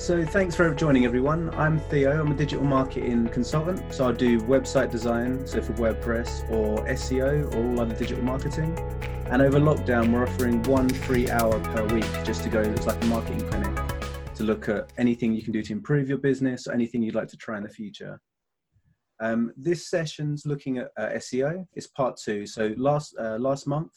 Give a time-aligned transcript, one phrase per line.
[0.00, 1.54] So thanks for joining everyone.
[1.56, 2.22] I'm Theo.
[2.22, 3.92] I'm a digital marketing consultant.
[3.92, 8.78] So I do website design, so for WordPress or SEO or all other digital marketing.
[9.26, 13.00] And over lockdown, we're offering one free hour per week just to go, it's like
[13.04, 13.78] a marketing clinic
[14.36, 17.28] to look at anything you can do to improve your business, or anything you'd like
[17.28, 18.18] to try in the future.
[19.20, 21.66] Um, this session's looking at uh, SEO.
[21.74, 22.46] It's part two.
[22.46, 23.92] So last uh, last month,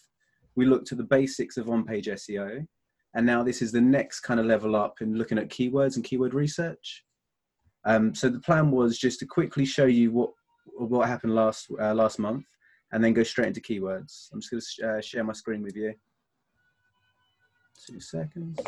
[0.57, 2.67] we looked at the basics of on-page SEO,
[3.15, 6.03] and now this is the next kind of level up in looking at keywords and
[6.03, 7.03] keyword research.
[7.85, 10.31] Um, so the plan was just to quickly show you what
[10.77, 12.45] what happened last uh, last month,
[12.91, 14.29] and then go straight into keywords.
[14.31, 15.93] I'm just going to uh, share my screen with you.
[17.87, 18.59] Two seconds.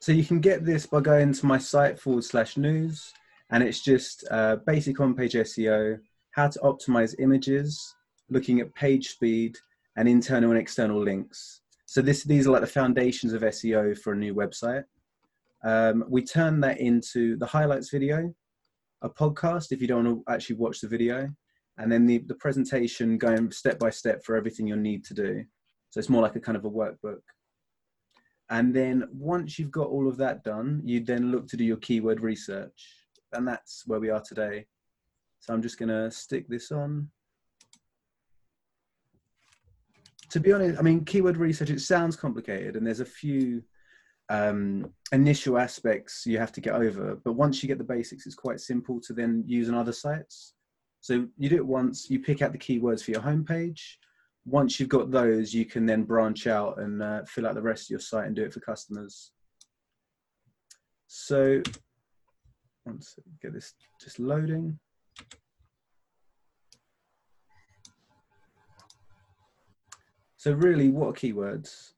[0.00, 3.12] So you can get this by going to my site forward slash news,
[3.50, 5.98] and it's just uh, basic on-page SEO,
[6.30, 7.94] how to optimize images,
[8.30, 9.56] looking at page speed
[9.96, 11.60] and internal and external links.
[11.86, 14.84] So this, these are like the foundations of SEO for a new website.
[15.64, 18.32] Um, we turn that into the highlights video,
[19.02, 21.28] a podcast if you don't want to actually watch the video,
[21.78, 25.44] and then the, the presentation going step by step for everything you'll need to do.
[25.90, 27.20] So it's more like a kind of a workbook.
[28.50, 31.76] And then once you've got all of that done, you then look to do your
[31.76, 32.88] keyword research.
[33.32, 34.66] And that's where we are today.
[35.40, 37.08] So I'm just going to stick this on
[40.30, 43.62] to be honest, I mean, keyword research, it sounds complicated and there's a few
[44.28, 47.16] um, initial aspects you have to get over.
[47.16, 50.54] But once you get the basics, it's quite simple to then use on other sites.
[51.00, 53.80] So you do it once, you pick out the keywords for your homepage.
[54.44, 57.86] Once you've got those, you can then branch out and uh, fill out the rest
[57.86, 59.32] of your site and do it for customers.
[61.08, 61.60] So,
[62.86, 64.78] once get this just loading.
[70.40, 71.92] So really, what are keywords?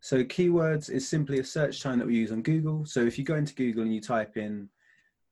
[0.00, 2.84] So keywords is simply a search term that we use on Google.
[2.84, 4.68] So if you go into Google and you type in,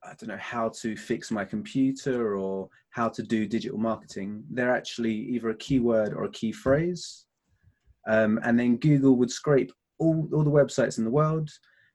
[0.02, 4.74] I don't know, how to fix my computer or how to do digital marketing, they're
[4.74, 7.26] actually either a keyword or a key phrase.
[8.08, 11.50] Um, and then Google would scrape all, all the websites in the world,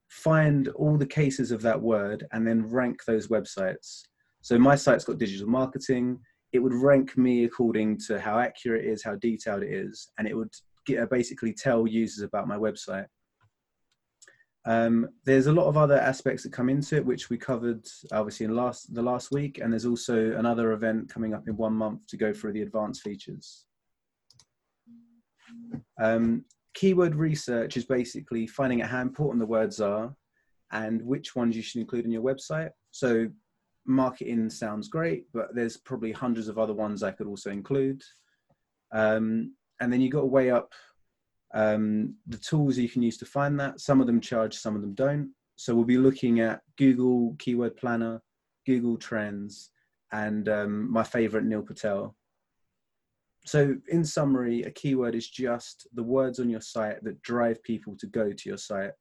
[0.09, 4.03] find all the cases of that word, and then rank those websites.
[4.41, 6.19] So my site's got digital marketing
[6.53, 10.28] it would rank me according to how accurate it is, how detailed it is, and
[10.28, 10.53] it would
[10.85, 13.06] get, uh, basically tell users about my website.
[14.66, 18.45] Um, there's a lot of other aspects that come into it, which we covered obviously
[18.45, 22.06] in last the last week, and there's also another event coming up in one month
[22.07, 23.66] to go through the advanced features.
[26.00, 30.16] Um, keyword research is basically finding out how important the words are
[30.72, 32.69] and which ones you should include in your website.
[32.91, 33.28] So
[33.86, 38.02] marketing sounds great, but there's probably hundreds of other ones I could also include.
[38.92, 40.72] Um, and then you've got to weigh up
[41.53, 43.80] um, the tools you can use to find that.
[43.80, 45.31] Some of them charge, some of them don't.
[45.56, 48.22] So we'll be looking at Google Keyword Planner,
[48.66, 49.72] Google Trends,
[50.12, 52.16] and um, my favorite, Neil Patel.
[53.46, 57.96] So, in summary, a keyword is just the words on your site that drive people
[57.97, 58.91] to go to your site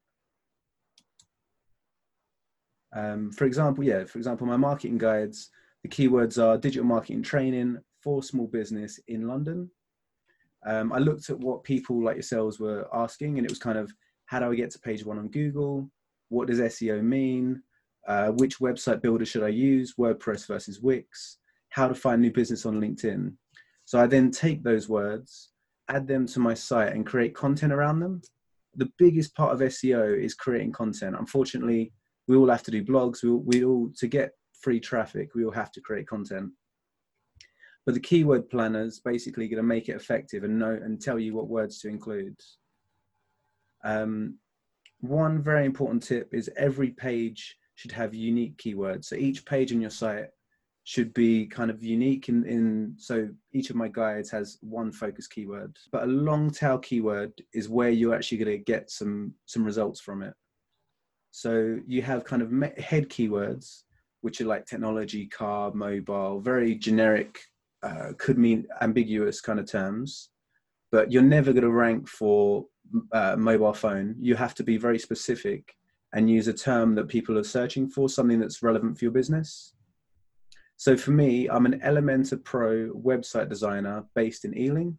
[2.93, 5.51] um, for example, yeah, for example, my marketing guides,
[5.83, 9.71] the keywords are digital marketing training for small business in London.
[10.67, 13.93] Um, I looked at what people like yourselves were asking, and it was kind of
[14.27, 15.91] how do I get to page one on Google?
[16.29, 17.63] What does SEO mean?
[18.07, 19.95] Uh, which website builder should I use?
[19.99, 21.39] WordPress versus Wix?
[21.71, 23.33] How to find new business on LinkedIn?
[23.85, 25.51] So I then take those words,
[25.89, 28.23] add them to my site, and create content around them.
[28.77, 31.17] The biggest part of SEO is creating content.
[31.19, 31.93] Unfortunately,
[32.31, 33.25] we all have to do blogs.
[33.25, 36.53] We all, we all to get free traffic, we all have to create content.
[37.85, 41.19] But the keyword planner is basically going to make it effective and know and tell
[41.19, 42.39] you what words to include.
[43.83, 44.39] Um,
[45.01, 49.07] one very important tip is every page should have unique keywords.
[49.07, 50.29] So each page on your site
[50.85, 55.27] should be kind of unique in, in so each of my guides has one focus
[55.29, 59.63] keyword but a long tail keyword is where you're actually going to get some some
[59.63, 60.33] results from it
[61.31, 63.83] so you have kind of head keywords,
[64.21, 67.39] which are like technology, car, mobile, very generic,
[67.83, 70.31] uh, could mean ambiguous kind of terms.
[70.93, 72.67] But you're never going to rank for
[73.13, 74.17] uh, mobile phone.
[74.19, 75.75] You have to be very specific
[76.13, 79.75] and use a term that people are searching for, something that's relevant for your business.
[80.77, 84.99] So for me, I'm an Elementor Pro website designer based in Ealing.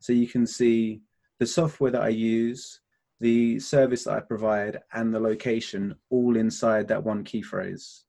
[0.00, 1.00] So you can see
[1.38, 2.80] the software that I use,
[3.20, 8.04] the service that I provide and the location all inside that one key phrase.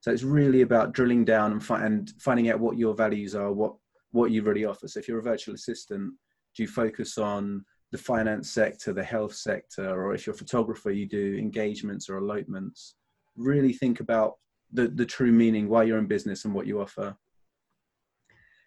[0.00, 3.52] So it's really about drilling down and, fi- and finding out what your values are,
[3.52, 3.74] what
[4.10, 4.88] what you really offer.
[4.88, 6.14] So if you're a virtual assistant,
[6.56, 10.90] do you focus on the finance sector, the health sector, or if you're a photographer,
[10.90, 12.96] you do engagements or elopements.
[13.36, 14.34] Really think about
[14.72, 17.16] the, the true meaning why you're in business and what you offer.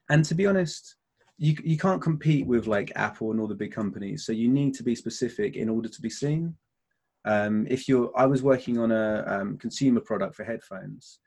[0.10, 0.96] And to be honest,
[1.42, 4.28] you, you can't compete with like Apple and all the big companies.
[4.28, 6.56] So you need to be specific in order to be seen.
[7.26, 11.18] Um, if you're, I was working on a um, consumer product for headphones,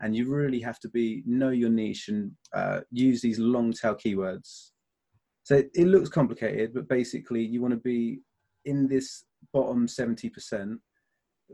[0.00, 3.94] and you really have to be know your niche and uh, use these long tail
[3.94, 4.70] keywords.
[5.44, 8.22] So it, it looks complicated, but basically you want to be
[8.64, 10.78] in this bottom 70%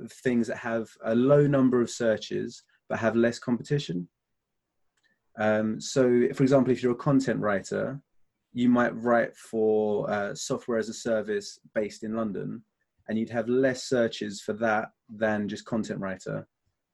[0.00, 4.08] of things that have a low number of searches but have less competition.
[5.38, 8.00] Um, so, for example, if you're a content writer,
[8.56, 12.62] you might write for uh, software as a service based in London,
[13.06, 16.49] and you'd have less searches for that than just content writer.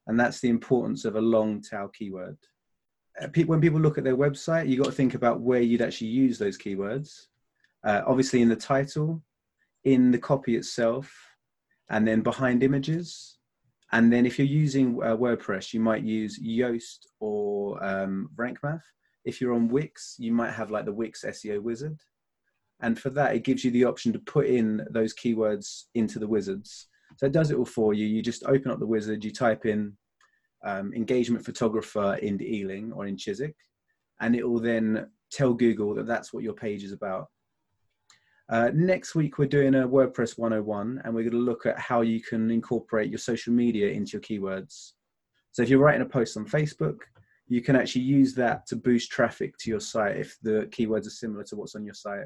[0.08, 2.36] And that's the importance of a long tail keyword.
[3.22, 6.08] Uh, when people look at their website, you got to think about where you'd actually
[6.08, 7.26] use those keywords.
[7.84, 9.22] Uh, obviously, in the title,
[9.84, 11.14] in the copy itself,
[11.90, 13.38] and then behind images.
[13.92, 18.82] And then if you're using uh, WordPress, you might use Yoast or um, Rank Math.
[19.24, 21.98] If you're on Wix, you might have like the Wix SEO wizard.
[22.80, 26.26] And for that, it gives you the option to put in those keywords into the
[26.26, 26.88] wizards.
[27.16, 28.06] So it does it all for you.
[28.06, 29.96] You just open up the wizard, you type in
[30.64, 33.56] um, engagement photographer in Ealing or in Chiswick,
[34.20, 37.28] and it will then tell Google that that's what your page is about.
[38.48, 42.00] Uh, next week, we're doing a WordPress 101, and we're going to look at how
[42.00, 44.92] you can incorporate your social media into your keywords.
[45.52, 46.98] So if you're writing a post on Facebook,
[47.52, 51.10] you can actually use that to boost traffic to your site if the keywords are
[51.10, 52.24] similar to what's on your site.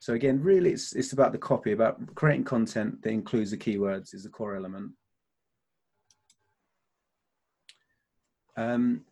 [0.00, 4.12] So again, really, it's it's about the copy, about creating content that includes the keywords
[4.12, 4.90] is the core element.
[8.56, 9.02] Um,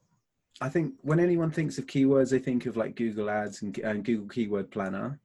[0.60, 4.05] I think when anyone thinks of keywords, they think of like Google Ads and, and,
[4.05, 5.20] Google Keyword Planner.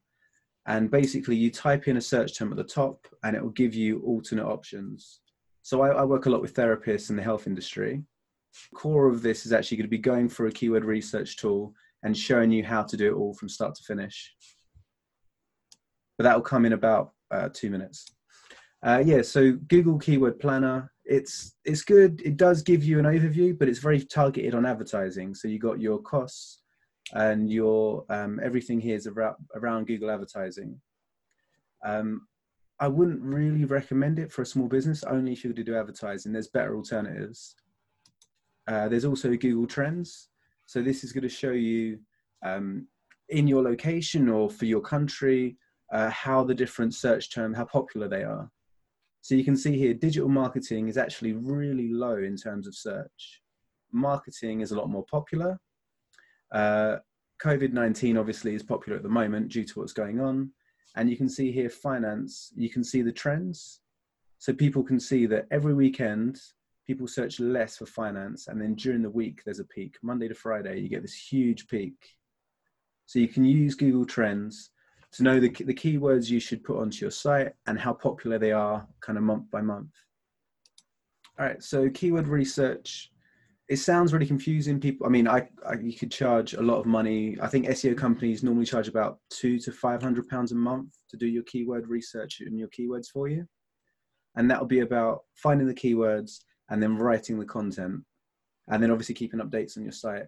[0.67, 3.73] And basically, you type in a search term at the top, and it will give
[3.73, 5.21] you alternate options.
[5.61, 8.03] So I, I work a lot with therapists in the health industry.
[8.73, 11.73] Core of this is actually going to be going for a keyword research tool
[12.03, 14.33] and showing you how to do it all from start to finish.
[16.17, 18.05] But that will come in about uh, two minutes.
[18.81, 22.21] Uh, yeah, so Google Keyword Planner it's it's good.
[22.23, 25.33] It does give you an overview, but it's very targeted on advertising.
[25.33, 26.61] So you got your costs
[27.13, 30.79] and your um, everything here is around, around Google advertising.
[31.83, 32.27] Um,
[32.79, 35.77] I wouldn't really recommend it for a small business, only if you're going to do
[35.77, 36.31] advertising.
[36.31, 37.55] There's better alternatives.
[38.67, 40.29] Uh, there's also Google Trends.
[40.65, 41.99] So this is going to show you
[42.45, 42.87] um,
[43.29, 45.57] in your location or for your country
[45.91, 48.49] uh, how the different search term, how popular they are.
[49.21, 53.41] So you can see here, digital marketing is actually really low in terms of search.
[53.91, 55.59] Marketing is a lot more popular.
[56.51, 56.97] Uh,
[57.43, 60.51] COVID-19 obviously is popular at the moment due to what's going on.
[60.95, 63.81] And you can see here finance, you can see the trends.
[64.37, 66.41] So people can see that every weekend,
[66.87, 68.47] people search less for finance.
[68.47, 69.97] And then during the week, there's a peak.
[70.01, 71.93] Monday to Friday, you get this huge peak.
[73.05, 74.71] So you can use Google Trends
[75.13, 78.51] to know the, the keywords you should put onto your site and how popular they
[78.51, 79.91] are kind of month by month.
[81.39, 83.11] All right, so keyword research,
[83.69, 84.79] it sounds really confusing.
[84.79, 87.37] People, I mean, I, I, you could charge a lot of money.
[87.39, 91.17] I think SEO companies normally charge about two to five hundred pounds a month to
[91.17, 93.45] do your keyword research and your keywords for you,
[94.35, 96.39] and that'll be about finding the keywords
[96.71, 98.01] and then writing the content,
[98.69, 100.25] and then obviously keeping updates on your site.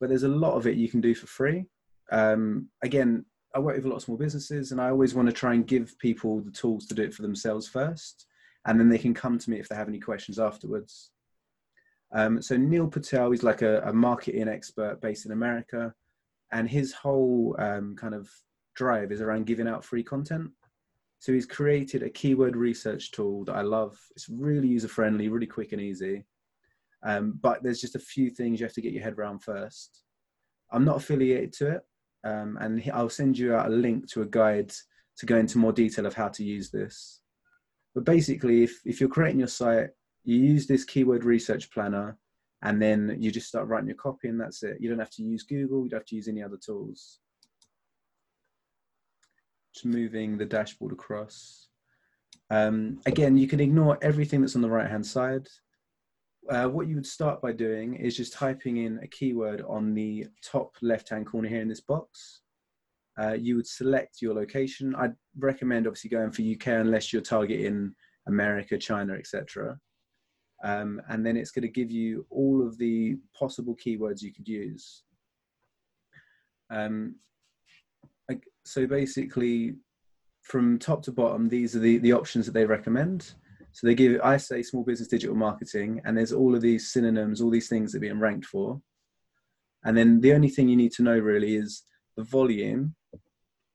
[0.00, 1.66] But there's a lot of it you can do for free.
[2.10, 5.34] Um, again, I work with a lot of small businesses, and I always want to
[5.34, 8.24] try and give people the tools to do it for themselves first,
[8.66, 11.10] and then they can come to me if they have any questions afterwards.
[12.12, 15.94] Um, so Neil Patel is like a, a, marketing expert based in America,
[16.50, 18.28] and his whole um, kind of
[18.74, 20.50] drive is around giving out free content.
[21.20, 23.98] So he's created a keyword research tool that I love.
[24.16, 26.24] It's really user friendly, really quick and easy.
[27.02, 30.02] Um, but there's just a few things you have to get your head around first.
[30.72, 31.82] I'm not affiliated to it,
[32.24, 34.72] um, and I'll send you out a link to a guide
[35.18, 37.20] to go into more detail of how to use this.
[37.94, 39.90] But basically, if, if you're creating your site,
[40.30, 42.16] you use this keyword research planner
[42.62, 44.76] and then you just start writing your copy and that's it.
[44.80, 47.20] You don't have to use Google, you don't have to use any other tools.
[49.74, 51.68] Just moving the dashboard across.
[52.50, 55.46] Um, again, you can ignore everything that's on the right hand side
[56.48, 60.26] uh, what you would start by doing is just typing in a keyword on the
[60.42, 62.40] top left hand corner here in this box.
[63.20, 64.94] Uh, you would select your location.
[64.94, 67.94] I'd recommend obviously going for UK unless you're targeting
[68.26, 69.78] America, China, etc.
[70.62, 74.48] Um, and then it's going to give you all of the possible keywords you could
[74.48, 75.02] use.
[76.70, 77.16] Um,
[78.64, 79.74] so basically,
[80.42, 83.34] from top to bottom, these are the, the options that they recommend.
[83.72, 87.40] So they give, I say small business digital marketing, and there's all of these synonyms,
[87.40, 88.80] all these things that are being ranked for.
[89.84, 91.84] And then the only thing you need to know really is
[92.16, 92.94] the volume.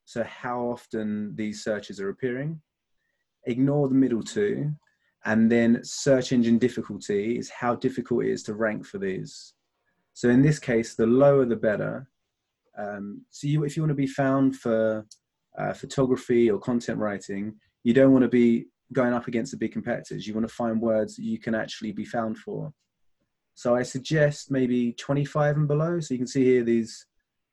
[0.04, 2.60] So how often these searches are appearing.
[3.44, 4.72] Ignore the middle two.
[5.26, 9.54] And then search engine difficulty is how difficult it is to rank for these.
[10.14, 12.08] So in this case, the lower the better.
[12.78, 15.04] Um, so you, if you want to be found for
[15.58, 19.72] uh, photography or content writing, you don't want to be going up against the big
[19.72, 20.26] competitors.
[20.26, 22.72] You want to find words that you can actually be found for.
[23.54, 25.98] So I suggest maybe 25 and below.
[25.98, 27.04] So you can see here these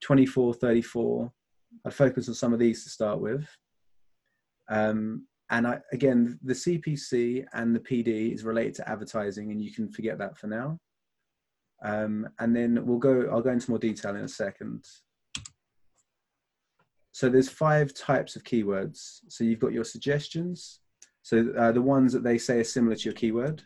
[0.02, 1.32] 24, 34.
[1.86, 3.48] I focus on some of these to start with.
[4.70, 9.72] Um, and I, again, the CPC and the PD is related to advertising, and you
[9.72, 10.80] can forget that for now.
[11.84, 13.30] Um, and then we'll go.
[13.32, 14.84] I'll go into more detail in a second.
[17.12, 19.20] So there's five types of keywords.
[19.28, 20.80] So you've got your suggestions.
[21.22, 23.62] So uh, the ones that they say are similar to your keyword.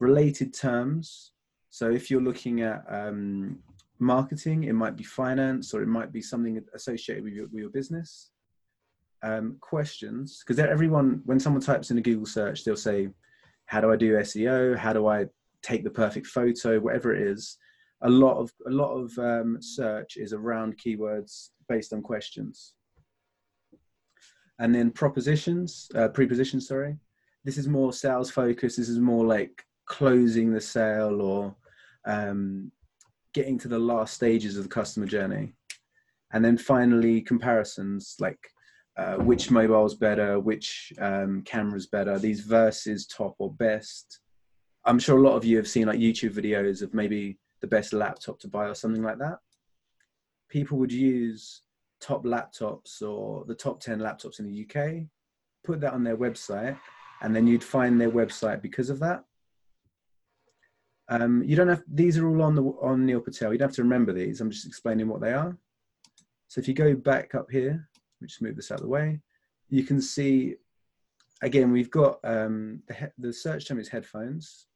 [0.00, 1.30] Related terms.
[1.70, 3.60] So if you're looking at um,
[4.00, 7.70] marketing, it might be finance or it might be something associated with your, with your
[7.70, 8.30] business.
[9.22, 13.08] Um, questions, because everyone, when someone types in a Google search, they'll say,
[13.66, 14.76] how do I do SEO?
[14.76, 15.26] How do I
[15.62, 16.78] take the perfect photo?
[16.78, 17.56] Whatever it is.
[18.02, 22.74] A lot of a lot of um, search is around keywords based on questions.
[24.58, 26.96] And then propositions, uh, prepositions, sorry.
[27.44, 28.76] This is more sales focused.
[28.76, 31.54] This is more like closing the sale or
[32.06, 32.70] um,
[33.34, 35.54] getting to the last stages of the customer journey.
[36.32, 38.38] And then finally, comparisons like
[38.96, 44.20] uh, which mobile's better, which um, camera's better, these versus top or best.
[44.84, 47.92] I'm sure a lot of you have seen like YouTube videos of maybe the best
[47.92, 49.38] laptop to buy or something like that.
[50.48, 51.62] People would use
[52.00, 55.06] top laptops or the top 10 laptops in the UK,
[55.64, 56.78] put that on their website,
[57.20, 59.24] and then you'd find their website because of that.
[61.08, 63.52] Um, you don't have, these are all on the on Neil Patel.
[63.52, 64.40] You don't have to remember these.
[64.40, 65.56] I'm just explaining what they are.
[66.48, 67.88] So if you go back up here,
[68.20, 69.20] we just move this out of the way,
[69.68, 70.56] you can see,
[71.42, 74.66] again, we've got um, the, the search term is headphones.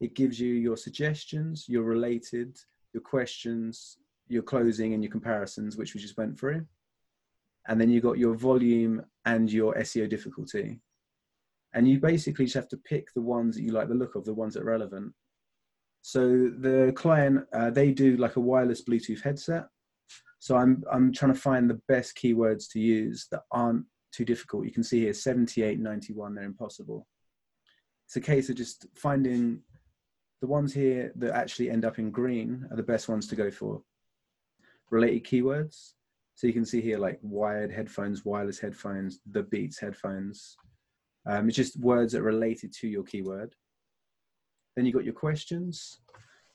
[0.00, 2.58] It gives you your suggestions, your related,
[2.92, 6.64] your questions, your closing and your comparisons, which we just went through.
[7.68, 10.80] And then you got your volume and your SEO difficulty.
[11.74, 14.24] And you basically just have to pick the ones that you like the look of,
[14.24, 15.12] the ones that are relevant.
[16.02, 19.66] So the client, uh, they do like a wireless Bluetooth headset.
[20.38, 24.64] So I'm, I'm trying to find the best keywords to use that aren't too difficult.
[24.64, 27.06] You can see here 78, 91, they're impossible.
[28.06, 29.60] It's a case of just finding
[30.40, 33.50] the ones here that actually end up in green are the best ones to go
[33.50, 33.82] for
[34.90, 35.92] related keywords.
[36.34, 40.56] So you can see here like wired headphones, wireless headphones, the Beats headphones.
[41.26, 43.54] Um, it's just words that are related to your keyword.
[44.76, 45.98] Then you got your questions.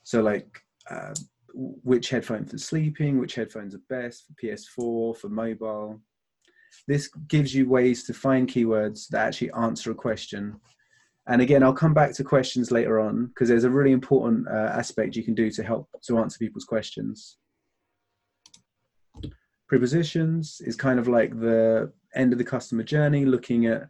[0.03, 1.13] So like uh,
[1.53, 5.99] which headphones for sleeping, which headphones are best for PS4, for mobile.
[6.87, 10.59] This gives you ways to find keywords that actually answer a question.
[11.27, 14.71] And again, I'll come back to questions later on because there's a really important uh,
[14.73, 17.37] aspect you can do to help to answer people's questions.
[19.67, 23.87] Prepositions is kind of like the end of the customer journey, looking at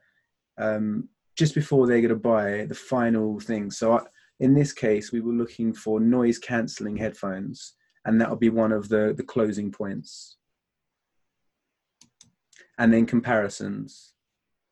[0.57, 3.71] um, just before they're going to buy the final thing.
[3.71, 4.01] So I,
[4.41, 7.73] in this case, we were looking for noise cancelling headphones,
[8.05, 10.37] and that would be one of the, the closing points.
[12.79, 14.13] And then comparisons.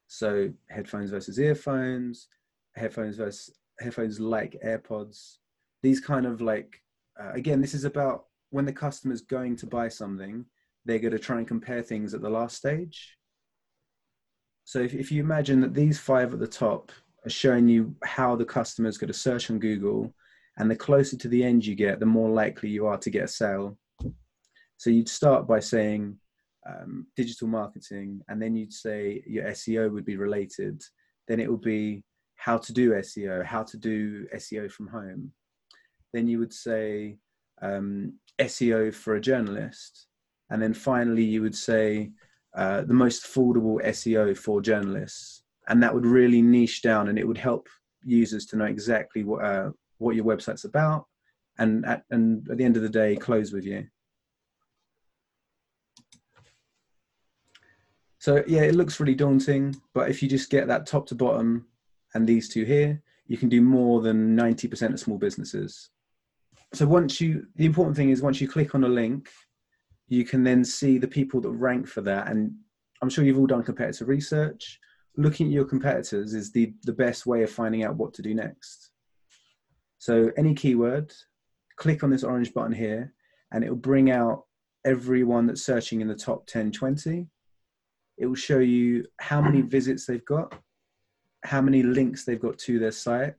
[0.08, 2.30] So headphones versus earphones,
[2.76, 5.36] headphones versus headphones like AirPods.
[5.84, 6.82] These kind of like,
[7.22, 10.46] uh, again, this is about when the customer's going to buy something,
[10.86, 13.16] they're going to try and compare things at the last stage.
[14.64, 16.92] So if, if you imagine that these five at the top
[17.30, 20.12] are showing you how the customer is going to search on Google,
[20.58, 23.26] and the closer to the end you get, the more likely you are to get
[23.26, 23.78] a sale.
[24.78, 26.18] So you'd start by saying
[26.68, 30.82] um, digital marketing, and then you'd say your SEO would be related.
[31.28, 32.04] Then it would be
[32.36, 35.32] how to do SEO, how to do SEO from home.
[36.12, 37.20] Then you would say
[37.62, 40.08] um, SEO for a journalist.
[40.50, 42.10] And then finally, you would say
[42.56, 45.39] uh, the most affordable SEO for journalists.
[45.70, 47.70] And that would really niche down and it would help
[48.04, 51.06] users to know exactly what, uh, what your website's about
[51.58, 53.88] and at, and at the end of the day, close with you.
[58.18, 61.68] So yeah, it looks really daunting, but if you just get that top to bottom
[62.14, 65.92] and these two here, you can do more than 90% of small businesses.
[66.74, 69.30] So once you, the important thing is once you click on a link
[70.10, 72.28] you can then see the people that rank for that.
[72.28, 72.54] And
[73.02, 74.80] I'm sure you've all done competitive research.
[75.18, 78.34] Looking at your competitors is the, the best way of finding out what to do
[78.34, 78.92] next.
[79.98, 81.14] So any keyword,
[81.76, 83.14] click on this orange button here,
[83.52, 84.46] and it will bring out
[84.86, 87.28] everyone that's searching in the top 10, 20.
[88.18, 90.54] It will show you how many visits they've got,
[91.44, 93.36] how many links they've got to their site,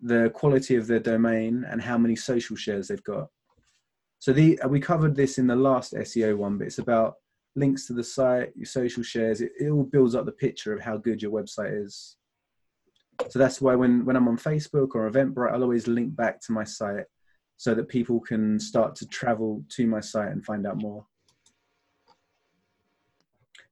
[0.00, 3.28] the quality of their domain, and how many social shares they've got.
[4.18, 7.14] So the, we covered this in the last SEO one, but it's about
[7.56, 9.40] links to the site, your social shares.
[9.40, 12.16] It, it all builds up the picture of how good your website is.
[13.28, 16.52] So that's why when, when I'm on Facebook or Eventbrite, I'll always link back to
[16.52, 17.04] my site
[17.56, 21.04] so that people can start to travel to my site and find out more.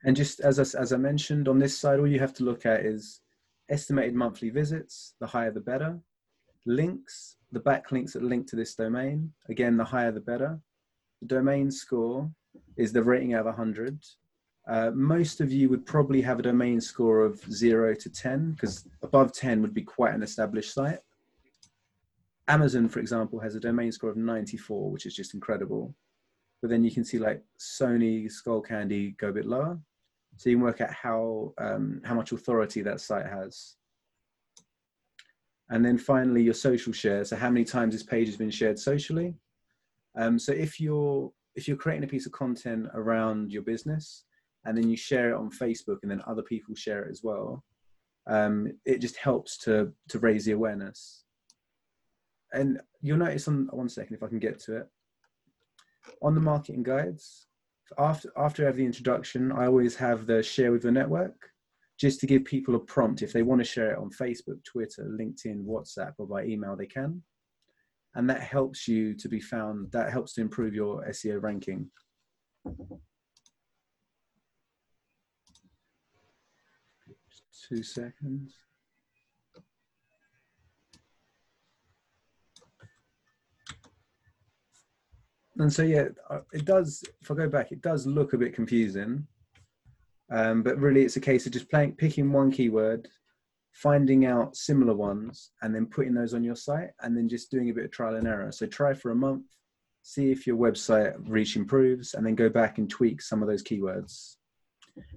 [0.05, 2.67] And just as I, as I mentioned on this side, all you have to look
[2.67, 3.21] at is
[3.71, 5.99] estimated monthly visits, the higher the better.
[6.67, 9.33] Links, the backlinks that link to this domain.
[9.49, 10.61] Again, the higher the better.
[11.23, 12.31] The domain score
[12.77, 13.99] is the rating out of 100.
[14.69, 18.87] Uh, most of you would probably have a domain score of 0 to 10 because
[19.03, 20.99] above 10 would be quite an established site.
[22.49, 25.95] Amazon, for example, has a domain score of 94, which is just incredible.
[26.61, 29.79] But then you can see like Sony, Skullcandy go a bit lower.
[30.37, 33.77] So you can work out how, um, how much authority that site has.
[35.71, 37.25] And then finally, your social share.
[37.25, 39.35] So how many times this page has been shared socially.
[40.17, 44.25] Um, so if you're, if you're creating a piece of content around your business
[44.65, 47.65] and then you share it on Facebook and then other people share it as well,
[48.27, 51.25] um, it just helps to, to raise the awareness
[52.53, 54.88] and you'll notice on one second if I can get to it.
[56.23, 57.47] On the marketing guides,
[57.99, 61.50] after after I have the introduction, I always have the share with the network,
[61.99, 65.05] just to give people a prompt if they want to share it on Facebook, Twitter,
[65.05, 67.23] LinkedIn, WhatsApp, or by email, they can.
[68.15, 69.93] And that helps you to be found.
[69.93, 71.91] That helps to improve your SEO ranking.
[77.68, 78.55] Two seconds.
[85.59, 87.03] and so yeah, uh, it does.
[87.21, 89.27] If I go back, it does look a bit confusing,
[90.31, 93.09] um, but really it's a case of just playing, picking one keyword,
[93.83, 97.71] finding out similar ones, and then putting those on your site, and then just doing
[97.71, 98.51] a bit of trial and error.
[98.51, 99.47] So try for a month,
[100.03, 103.62] see if your website reach improves, and then go back and tweak some of those
[103.62, 104.37] keywords.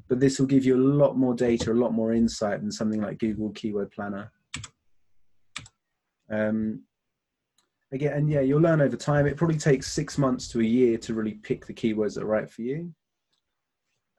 [0.07, 3.01] But this will give you a lot more data, a lot more insight than something
[3.01, 4.31] like Google Keyword Planner.
[6.29, 6.83] Um,
[7.91, 9.25] again, and yeah, you'll learn over time.
[9.25, 12.27] It probably takes six months to a year to really pick the keywords that are
[12.27, 12.93] right for you.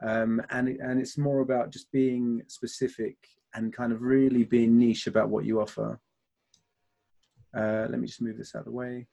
[0.02, 3.16] Um, and and it's more about just being specific
[3.54, 5.98] and kind of really being niche about what you offer.
[7.54, 9.06] Uh, let me just move this out of the way.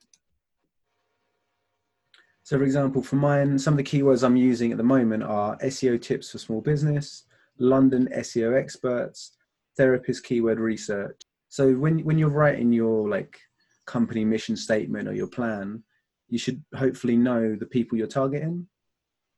[2.43, 5.57] So for example, for mine, some of the keywords I'm using at the moment are
[5.57, 7.25] SEO tips for small business,
[7.59, 9.37] London SEO experts,
[9.77, 11.21] therapist keyword research.
[11.49, 13.39] So when, when you're writing your like
[13.85, 15.83] company mission statement or your plan,
[16.27, 18.67] you should hopefully know the people you're targeting.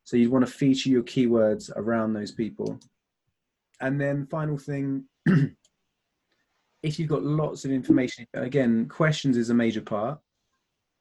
[0.03, 2.79] So you'd want to feature your keywords around those people.
[3.81, 9.81] And then final thing, if you've got lots of information, again, questions is a major
[9.81, 10.19] part.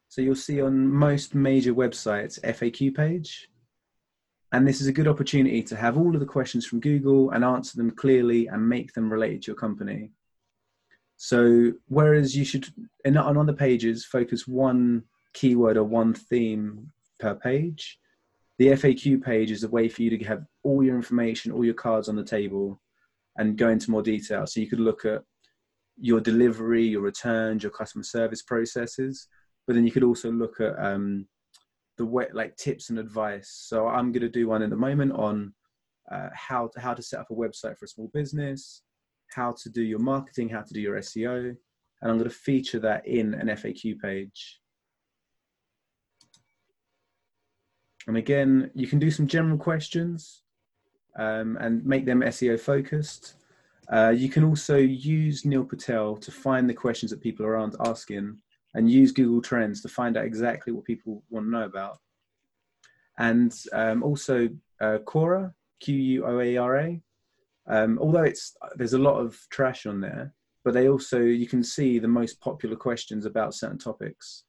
[0.08, 3.48] So you'll see on most major websites, FAQ page.
[4.52, 7.44] And this is a good opportunity to have all of the questions from Google and
[7.44, 10.10] answer them clearly and make them related to your company.
[11.16, 12.66] So whereas you should,
[13.04, 16.90] and on the pages, focus one keyword or one theme
[17.20, 17.99] per page,
[18.60, 21.72] the FAQ page is a way for you to have all your information, all your
[21.72, 22.78] cards on the table
[23.38, 24.46] and go into more detail.
[24.46, 25.22] So you could look at
[25.98, 29.28] your delivery, your returns, your customer service processes,
[29.66, 31.26] but then you could also look at um,
[31.96, 33.48] the way, like tips and advice.
[33.66, 35.54] So I'm going to do one at the moment on
[36.12, 38.82] uh, how to, how to set up a website for a small business,
[39.30, 41.56] how to do your marketing, how to do your SEO,
[42.02, 44.59] and I'm going to feature that in an FAQ page.
[48.06, 50.42] And again, you can do some general questions
[51.16, 53.34] um, and make them SEO focused.
[53.92, 58.40] Uh, you can also use Neil Patel to find the questions that people are asking
[58.74, 61.98] and use Google Trends to find out exactly what people want to know about.
[63.18, 64.48] And um, also
[64.80, 67.00] uh, Quora, Q-U-O-A-R-A,
[67.66, 70.32] um, although it's there's a lot of trash on there,
[70.64, 74.44] but they also you can see the most popular questions about certain topics.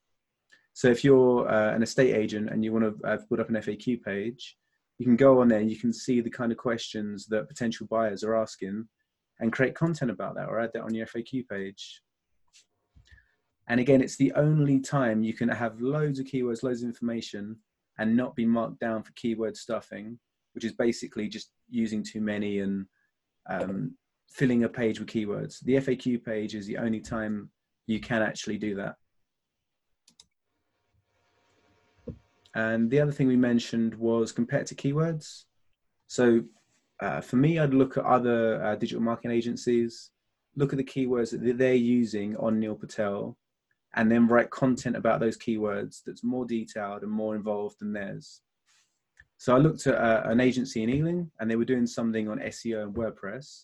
[0.73, 3.55] So if you're uh, an estate agent and you want to uh, put up an
[3.55, 4.57] FAQ page,
[4.97, 7.87] you can go on there and you can see the kind of questions that potential
[7.89, 8.87] buyers are asking
[9.39, 12.01] and create content about that or add that on your FAQ page.
[13.67, 17.57] And again, it's the only time you can have loads of keywords, loads of information,
[17.97, 20.19] and not be marked down for keyword stuffing,
[20.53, 22.85] which is basically just using too many and
[23.49, 23.95] um,
[24.29, 25.59] filling a page with keywords.
[25.61, 27.49] The FAQ page is the only time
[27.87, 28.95] you can actually do that.
[32.53, 35.45] And the other thing we mentioned was compared to keywords.
[36.07, 36.43] So
[36.99, 40.11] uh, for me, I'd look at other uh, digital marketing agencies,
[40.55, 43.37] look at the keywords that they're using on Neil Patel,
[43.95, 48.41] and then write content about those keywords that's more detailed and more involved than theirs.
[49.37, 52.39] So I looked at uh, an agency in Ealing, and they were doing something on
[52.39, 53.63] SEO and WordPress.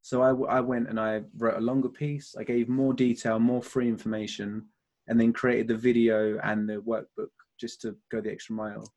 [0.00, 2.34] So I, I went and I wrote a longer piece.
[2.38, 4.66] I gave more detail, more free information,
[5.08, 8.92] and then created the video and the workbook just to go the extra mile.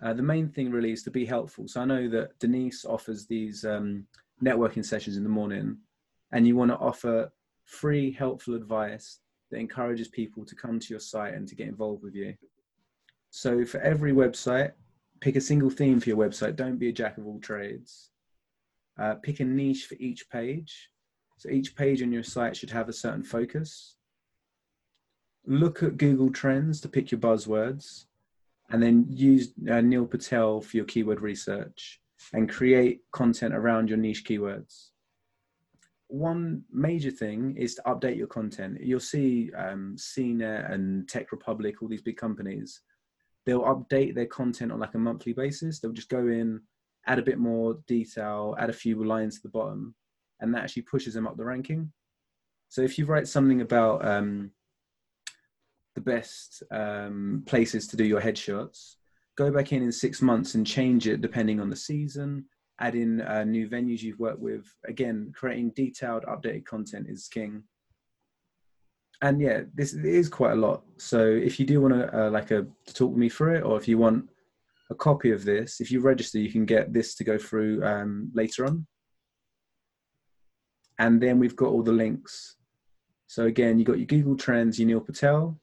[0.00, 1.66] Uh, the main thing really is to be helpful.
[1.66, 4.06] So I know that Denise offers these um,
[4.42, 5.78] networking sessions in the morning,
[6.32, 7.32] and you want to offer
[7.64, 9.18] free, helpful advice
[9.50, 12.34] that encourages people to come to your site and to get involved with you.
[13.30, 14.72] So for every website,
[15.20, 16.56] pick a single theme for your website.
[16.56, 18.10] Don't be a jack of all trades.
[18.98, 20.90] Uh, pick a niche for each page.
[21.36, 23.96] So each page on your site should have a certain focus.
[25.46, 28.04] Look at Google Trends to pick your buzzwords
[28.70, 32.00] and then use uh, Neil Patel for your keyword research
[32.32, 34.88] and create content around your niche keywords.
[36.08, 38.78] One major thing is to update your content.
[38.80, 42.80] You'll see um, CNET and Tech Republic, all these big companies,
[43.48, 45.80] they'll update their content on like a monthly basis.
[45.80, 46.60] They'll just go in,
[47.06, 49.94] add a bit more detail, add a few lines to the bottom,
[50.40, 51.90] and that actually pushes them up the ranking.
[52.68, 54.50] So if you write something about um,
[55.98, 58.94] the best um, places to do your headshots.
[59.36, 62.44] Go back in in six months and change it depending on the season.
[62.80, 64.64] Add in uh, new venues you've worked with.
[64.86, 67.64] Again, creating detailed, updated content is king.
[69.22, 70.84] And yeah, this is quite a lot.
[70.96, 73.64] So if you do want to uh, like a to talk with me through it,
[73.64, 74.28] or if you want
[74.90, 78.30] a copy of this, if you register, you can get this to go through um,
[78.32, 78.86] later on.
[81.00, 82.56] And then we've got all the links.
[83.26, 85.60] So again, you got your Google Trends, your Neil Patel,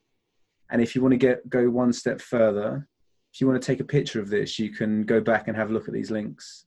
[0.69, 2.87] and if you want to get go one step further,
[3.33, 5.69] if you want to take a picture of this, you can go back and have
[5.69, 6.65] a look at these links.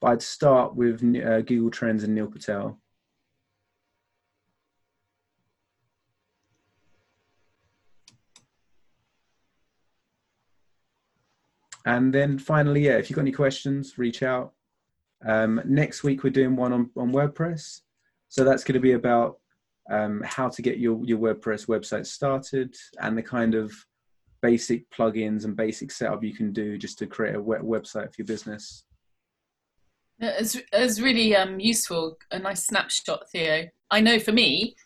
[0.00, 2.80] But I'd start with uh, Google Trends and Neil Patel.
[11.84, 14.52] And then finally, yeah, if you've got any questions, reach out.
[15.24, 17.80] Um, next week, we're doing one on, on WordPress.
[18.28, 19.38] So that's going to be about
[19.92, 23.72] um, how to get your, your WordPress website started, and the kind of
[24.40, 28.14] basic plugins and basic setup you can do just to create a web- website for
[28.18, 28.84] your business.
[30.18, 33.68] It's, it's really um, useful, a nice snapshot, Theo.
[33.90, 34.76] I know for me,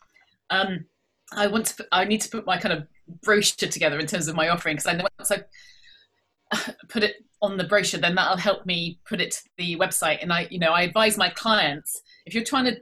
[0.51, 0.85] um,
[1.33, 1.77] I want to.
[1.77, 2.87] Put, I need to put my kind of
[3.23, 7.57] brochure together in terms of my offering because I know once I put it on
[7.57, 10.23] the brochure, then that'll help me put it to the website.
[10.23, 12.77] And I, you know, I advise my clients if you're trying to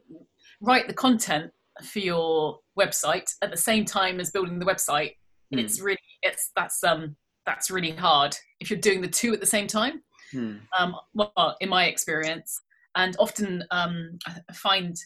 [0.60, 1.50] write the content
[1.82, 5.12] for your website at the same time as building the website
[5.52, 5.60] mm.
[5.60, 9.46] it's really it's that's um that's really hard if you're doing the two at the
[9.46, 10.58] same time mm.
[10.78, 12.60] um well in my experience
[12.94, 14.96] and often um i find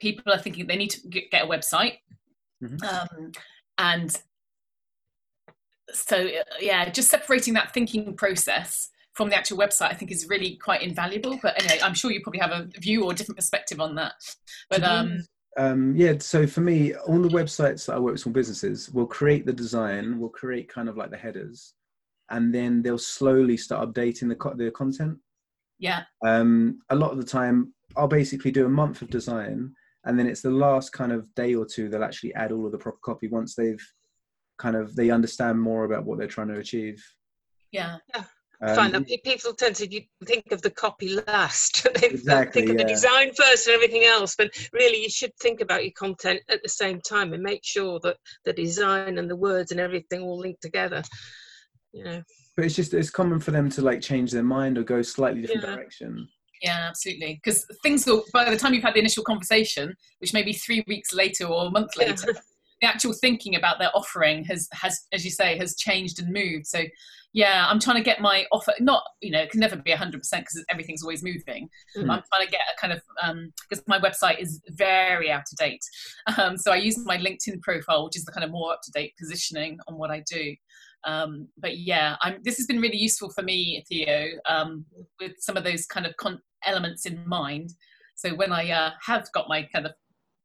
[0.00, 1.98] people are thinking they need to get, a website
[2.62, 2.76] mm-hmm.
[2.84, 3.32] um
[3.78, 4.22] and
[5.92, 6.28] so
[6.60, 10.82] yeah just separating that thinking process from the actual website i think is really quite
[10.82, 13.94] invaluable but anyway i'm sure you probably have a view or a different perspective on
[13.94, 14.14] that
[14.68, 15.24] but um
[15.56, 19.06] um, yeah, so for me, on the websites that I work with small businesses we'll
[19.06, 21.74] create the design, we'll create kind of like the headers,
[22.30, 25.18] and then they'll slowly start updating the co- the content.
[25.78, 26.02] Yeah.
[26.24, 30.26] Um, a lot of the time, I'll basically do a month of design, and then
[30.26, 32.98] it's the last kind of day or two they'll actually add all of the proper
[33.02, 33.82] copy once they've
[34.58, 37.02] kind of they understand more about what they're trying to achieve.
[37.72, 37.98] Yeah.
[38.14, 38.24] Yeah.
[38.66, 39.04] Um, Fine.
[39.24, 41.86] People tend to think of the copy last.
[42.00, 42.86] they exactly, think of yeah.
[42.86, 44.36] the design first and everything else.
[44.36, 48.00] But really, you should think about your content at the same time and make sure
[48.04, 51.02] that the design and the words and everything all link together.
[51.92, 52.22] You know.
[52.56, 55.42] But it's just it's common for them to like change their mind or go slightly
[55.42, 55.74] different yeah.
[55.74, 56.28] direction.
[56.62, 57.40] Yeah, absolutely.
[57.42, 60.84] Because things will by the time you've had the initial conversation, which may be three
[60.86, 62.34] weeks later or a month later.
[62.80, 66.66] The actual thinking about their offering has, has, as you say, has changed and moved.
[66.66, 66.82] So
[67.34, 68.72] yeah, I'm trying to get my offer.
[68.78, 71.68] Not, you know, it can never be 100% because everything's always moving.
[71.96, 72.02] Mm.
[72.02, 73.00] I'm trying to get a kind of
[73.68, 75.82] because um, my website is very out of date.
[76.38, 78.90] Um, so I use my LinkedIn profile, which is the kind of more up to
[78.92, 80.54] date positioning on what I do.
[81.04, 84.84] Um, but yeah, I'm, this has been really useful for me, Theo, um,
[85.20, 87.70] with some of those kind of con- elements in mind.
[88.14, 89.92] So when I uh, have got my kind of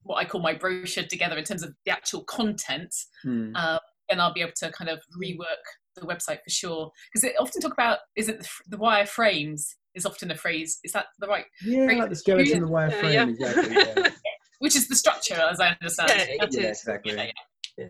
[0.10, 2.94] what I call my brochure together in terms of the actual content,
[3.26, 5.62] mm then I'll be able to kind of rework
[5.96, 6.92] the website for sure.
[7.14, 10.80] Because it often talk about is it the, f- the wireframes is often a phrase.
[10.84, 11.46] Is that the right?
[11.64, 12.00] Yeah, Great.
[12.00, 13.28] like the skeleton, the wireframe, Yeah, yeah.
[13.28, 13.76] exactly.
[14.04, 14.10] Yeah.
[14.58, 16.10] Which is the structure, as I understand.
[16.10, 16.80] Yeah, it yeah, is.
[16.80, 17.14] exactly.
[17.14, 17.32] Yeah,
[17.78, 17.86] yeah.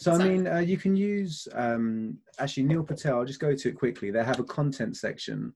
[0.00, 3.18] So I mean, uh, you can use um, actually Neil Patel.
[3.18, 4.10] I'll just go to it quickly.
[4.10, 5.54] They have a content section,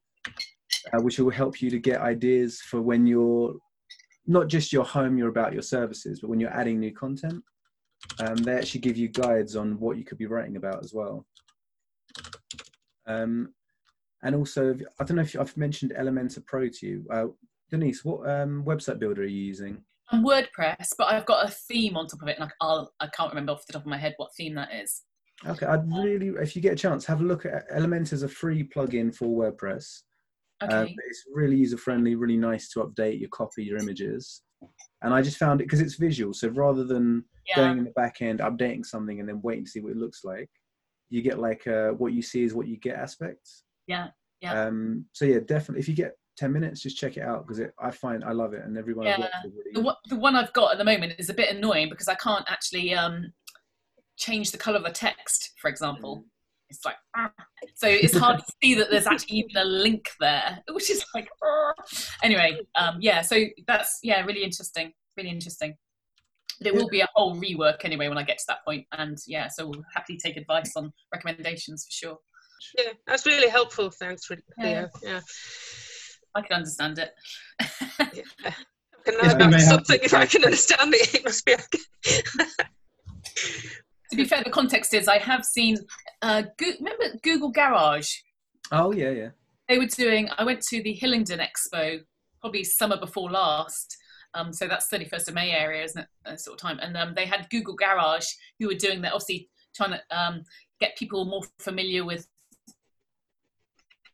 [0.93, 3.57] uh, which will help you to get ideas for when you're
[4.27, 7.43] not just your home, you're about your services, but when you're adding new content.
[8.21, 11.27] Um, they actually give you guides on what you could be writing about as well.
[13.07, 13.55] Um,
[14.23, 17.07] and also, I don't know if I've mentioned Elementor Pro to you.
[17.11, 17.27] Uh,
[17.71, 19.83] Denise, what um, website builder are you using?
[20.11, 23.09] I'm WordPress, but I've got a theme on top of it, and I, I'll, I
[23.09, 25.03] can't remember off the top of my head what theme that is.
[25.47, 28.29] Okay, I'd really, if you get a chance, have a look at Elementor is a
[28.29, 30.03] free plugin for WordPress.
[30.63, 30.75] Okay.
[30.75, 34.43] Um, it's really user friendly, really nice to update your copy, your images.
[35.03, 36.33] And I just found it because it's visual.
[36.33, 37.57] So rather than yeah.
[37.57, 40.25] going in the back end, updating something and then waiting to see what it looks
[40.25, 40.49] like,
[41.11, 43.65] you get like uh, what you see is what you get aspects.
[43.87, 44.09] Yeah,
[44.41, 44.65] yeah.
[44.65, 45.81] Um, so yeah, definitely.
[45.81, 48.65] If you get ten minutes, just check it out because I find I love it,
[48.65, 49.29] and everyone Yeah.
[49.45, 49.73] really.
[49.75, 52.15] the, one, the one I've got at the moment is a bit annoying because I
[52.15, 53.33] can't actually um,
[54.17, 56.25] change the color of the text, for example.
[56.69, 57.31] It's like, ah.
[57.75, 61.29] so it's hard to see that there's actually even a link there, which is like,
[61.45, 61.73] ah.
[62.23, 63.23] anyway, um, yeah.
[63.23, 65.77] So that's yeah, really interesting, really interesting.
[66.59, 69.19] But it will be a whole rework anyway when I get to that point, and
[69.27, 72.19] yeah, so we'll happily take advice on recommendations for sure.
[72.79, 73.91] Yeah, that's really helpful.
[73.91, 74.39] Thanks, Theo.
[74.59, 74.87] Yeah.
[75.03, 75.21] Yeah.
[76.35, 77.15] I can understand it.
[78.15, 78.23] yeah.
[78.45, 81.15] I can Yeah, know about may have something if I can understand it.
[81.15, 81.79] It must be okay.
[84.11, 85.77] To be fair, the context is I have seen.
[86.23, 88.11] Uh, Go- remember Google Garage?
[88.73, 89.29] oh yeah, yeah.
[89.69, 92.01] they were doing i went to the hillingdon expo
[92.41, 93.97] probably summer before last
[94.35, 97.15] um, so that's 31st of may area isn't it uh, sort of time and um,
[97.15, 98.27] they had google garage
[98.59, 100.43] who were doing that obviously trying to um,
[100.81, 102.27] get people more familiar with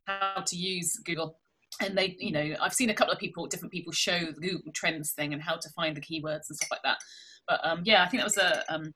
[0.06, 1.38] how to use google
[1.80, 4.72] and they you know i've seen a couple of people different people show the google
[4.74, 6.98] trends thing and how to find the keywords and stuff like that
[7.48, 8.92] but um, yeah i think that was a, um,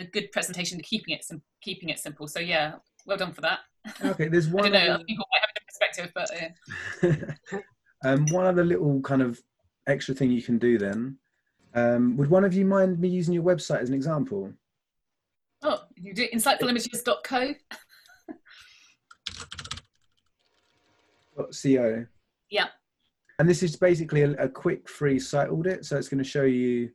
[0.00, 2.74] a good presentation to keeping it sim- keeping it simple so yeah
[3.06, 3.60] well done for that
[4.04, 4.64] Okay, there's i one.
[4.64, 7.22] don't know other- people might have a perspective but
[7.54, 9.40] uh, um, one other little kind of
[9.86, 11.16] extra thing you can do then.
[11.74, 14.52] Um, would one of you mind me using your website as an example?
[15.62, 17.54] Oh, you do insightfulimages.co?
[21.36, 22.06] .co.
[22.50, 22.66] Yeah.
[23.38, 25.84] And this is basically a, a quick free site audit.
[25.84, 26.90] So it's going to show you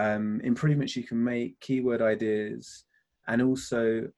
[0.00, 2.84] um, improvements you can make, keyword ideas,
[3.28, 4.08] and also,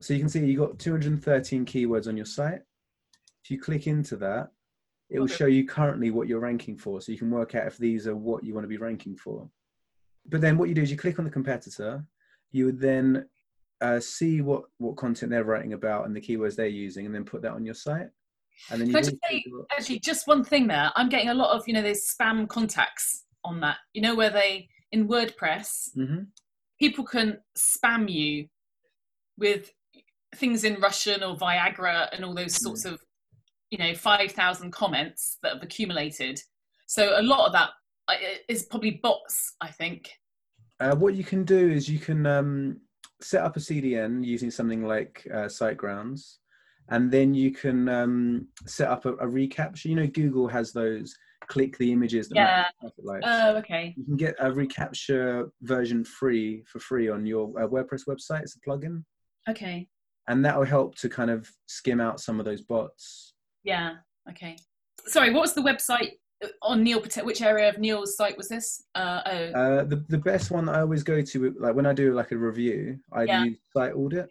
[0.00, 2.60] so you can see you've got 213 keywords on your site.
[3.44, 4.50] If you click into that,
[5.10, 7.00] it will show you currently what you're ranking for.
[7.00, 9.48] So you can work out if these are what you want to be ranking for.
[10.28, 12.04] But then what you do is you click on the competitor,
[12.52, 13.26] you would then
[13.80, 17.24] uh, see what, what content they're writing about and the keywords they're using, and then
[17.24, 18.08] put that on your site.
[18.70, 20.90] And then just say, actually, just one thing there.
[20.96, 23.76] I'm getting a lot of, you know, those spam contacts on that.
[23.92, 26.28] You know, where they, in WordPress, Mhm.
[26.78, 28.48] people can spam you
[29.36, 29.70] with
[30.34, 33.02] things in Russian or Viagra and all those sorts of,
[33.70, 36.40] you know, 5,000 comments that have accumulated.
[36.86, 37.70] So a lot of that
[38.08, 40.12] uh, probably bots, I think.
[40.78, 42.80] Uh, what you can do is you can um,
[43.20, 46.36] set up a CDN using something like uh, SiteGrounds,
[46.88, 49.84] and then you can um, set up a, a reCAPTCHA.
[49.86, 51.16] You know, Google has those
[51.48, 53.22] click the images that traffic.
[53.24, 53.94] Oh, okay.
[53.96, 58.42] you can get a reCAPTCHA version free for free on your uh, WordPress website.
[58.42, 59.04] It's a plugin,
[59.48, 59.88] Okay.
[60.28, 63.34] and that will help to kind of skim out some of those bots.
[63.64, 63.94] Yeah.
[64.30, 64.56] Okay.
[65.06, 66.12] Sorry, what was the website
[66.44, 68.82] uh, on Neil Which area of Neil's site was this?
[68.94, 71.92] Uh, oh, Uh, the the best one that I always go to, like when I
[71.92, 73.44] do like a review, I Yeah.
[73.44, 74.28] use Site Audit,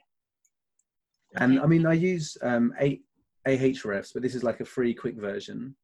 [1.37, 1.63] and okay.
[1.63, 3.03] I mean I use um, eight
[3.47, 5.75] Ahrefs, but this is like a free quick version.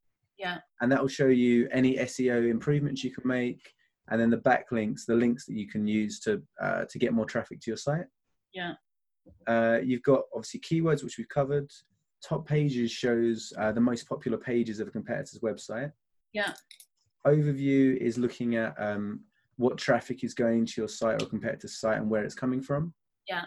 [0.42, 0.58] Yeah.
[0.82, 3.62] And that will show you any SEO improvements you can make,
[4.10, 7.26] and then the backlinks, the links that you can use to uh, to get more
[7.26, 8.06] traffic to your site.
[8.52, 8.74] Yeah.
[9.46, 11.70] Uh, you've got obviously keywords, which we've covered.
[12.28, 15.92] Top pages shows uh, the most popular pages of a competitor's website.
[16.34, 16.54] Yeah.
[17.26, 19.22] Overview is looking at um,
[19.58, 22.96] what traffic is going to your site or competitor's site and where it's coming from.
[23.30, 23.46] Yeah.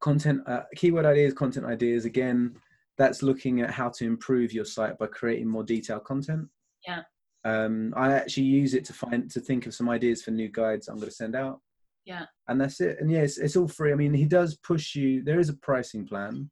[0.00, 2.06] Content, uh, keyword ideas, content ideas.
[2.06, 2.56] Again,
[2.98, 6.48] that's looking at how to improve your site by creating more detailed content.
[6.86, 7.02] Yeah.
[7.44, 10.88] Um, I actually use it to find to think of some ideas for new guides
[10.88, 11.60] I'm going to send out.
[12.04, 12.24] Yeah.
[12.48, 12.98] And that's it.
[13.00, 13.92] And yes, it's all free.
[13.92, 15.22] I mean, he does push you.
[15.22, 16.50] There is a pricing plan,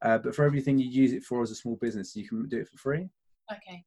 [0.00, 2.60] uh, but for everything you use it for as a small business, you can do
[2.60, 3.08] it for free.
[3.52, 3.84] Okay.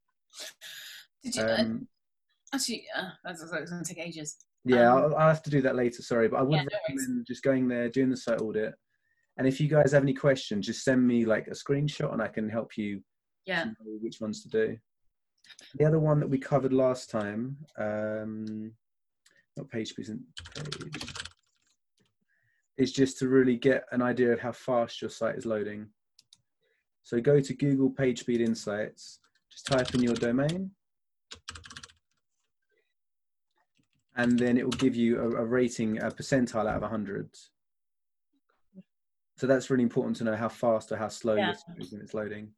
[1.24, 1.88] Did you uh, Um,
[2.54, 2.86] actually?
[2.96, 4.38] Uh, that's, that's going to take ages.
[4.66, 6.02] Yeah, Um, I'll, I'll have to do that later.
[6.02, 8.76] Sorry, but I would Yeah, no recommend just going there, doing the site audit,
[9.38, 12.28] and if you guys have any questions, just send me like a screenshot, and I
[12.28, 13.02] can help you
[13.46, 13.66] yeah.
[13.66, 14.78] know which ones to do.
[15.76, 18.72] The other one that we covered last time, um,
[19.58, 20.24] not page speed, isn't
[20.56, 21.04] page,
[22.78, 25.88] is just to really get an idea of how fast your site is loading.
[27.04, 29.20] So go to Google PageSpeed Insights,
[29.52, 30.72] just type in your domain,
[34.18, 37.30] and then it will give you a, a rating, a percentile out of 100.
[39.38, 41.48] So that's really important to know how fast or how slow Yeah.
[41.48, 42.54] your site is when it's loading.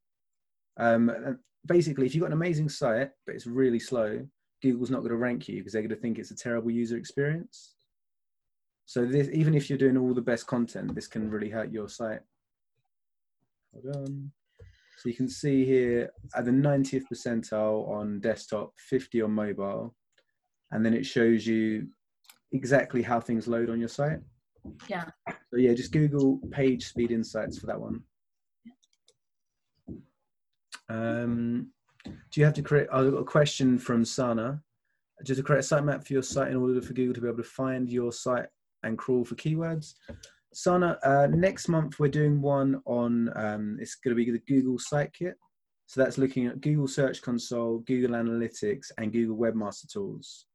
[0.77, 4.27] Um, basically, if you've got an amazing site, but it's really slow,
[4.61, 6.97] Google's not going to rank you because they're going to think it's a terrible user
[6.97, 7.75] experience.
[8.85, 11.89] So this, even if you're doing all the best content, this can really hurt your
[11.89, 12.21] site.
[13.73, 14.31] Hold on.
[14.97, 19.95] So you can see here at the 90th percentile on desktop, 50 on mobile,
[20.71, 21.87] and then it shows you
[22.51, 24.19] exactly how things load on your site.
[24.87, 25.05] Yeah.
[25.27, 28.01] So yeah, just Google Page Speed Insights for that one.
[30.89, 31.71] Um,
[32.05, 32.87] do you have to create?
[32.91, 34.61] I've got a question from Sana.
[35.25, 37.37] Just to create a sitemap for your site in order for Google to be able
[37.37, 38.45] to find your site
[38.83, 39.95] and crawl for keywords.
[40.53, 43.31] Sana, uh, next month we're doing one on.
[43.35, 45.35] Um, it's going to be the Google Site Kit.
[45.87, 50.45] So that's looking at Google Search Console, Google Analytics, and Google Webmaster Tools.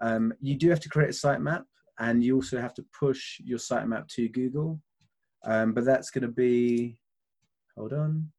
[0.00, 1.64] Um, you do have to create a sitemap,
[1.98, 4.80] and you also have to push your sitemap to Google.
[5.44, 6.98] Um, but that's going to be,
[7.76, 8.30] hold on,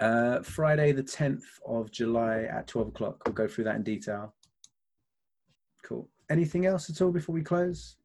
[0.00, 3.22] uh, Friday the 10th of July at 12 o'clock.
[3.24, 4.34] We'll go through that in detail.
[5.82, 6.08] Cool.
[6.28, 7.96] Anything else at all before we close?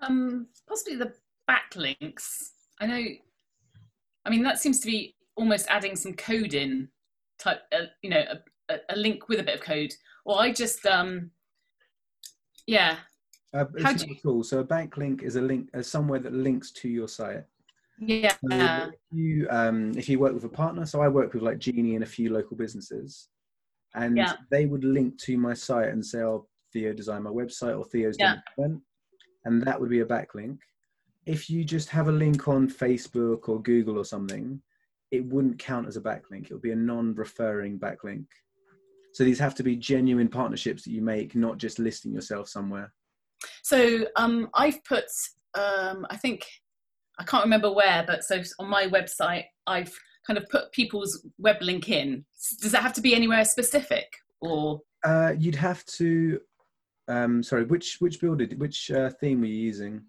[0.00, 1.12] Um, possibly the
[1.48, 2.50] backlinks.
[2.80, 3.04] I know.
[4.24, 6.88] I mean, that seems to be almost adding some code in,
[7.38, 7.62] type.
[7.72, 8.22] Uh, you know,
[8.68, 9.92] a, a, link with a bit of code.
[10.24, 11.30] Or I just, um,
[12.68, 12.98] yeah,
[13.54, 14.44] Uh, it's really cool.
[14.44, 17.44] So a backlink is a link, uh, somewhere that links to your site.
[17.98, 18.48] yeah, So
[18.92, 21.94] if you um, if you work with a partner, so I work with like Genie
[21.96, 23.30] and a few local businesses,
[23.94, 24.34] and Yeah.
[24.50, 28.16] they would link to my site and say, "Oh, Theo designed my website," or "Theo's
[28.18, 28.34] Yeah.
[28.58, 28.82] done an
[29.46, 30.58] and that would be a backlink.
[31.24, 34.60] If you just have a link on Facebook or Google or something,
[35.10, 36.44] it wouldn't count as a backlink.
[36.46, 38.26] It would be a non-referring backlink.
[39.12, 42.92] So these have to be genuine partnerships that you make, not just listing yourself somewhere.
[43.62, 45.04] So um, I've put,
[45.54, 46.46] um, I think,
[47.18, 49.92] I can't remember where, but so on my website, I've
[50.26, 52.24] kind of put people's web link in.
[52.60, 54.06] Does that have to be anywhere specific,
[54.40, 56.40] or Uh, you'd have to.
[57.08, 60.02] Um, sorry, which which builder, which uh, theme were you using?